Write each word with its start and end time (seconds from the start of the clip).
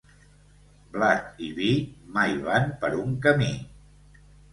Blat 0.95 1.43
i 1.47 1.49
vi 1.59 1.69
mai 2.15 2.33
van 2.47 2.73
per 2.85 2.91
un 3.03 3.13
camí. 3.27 3.51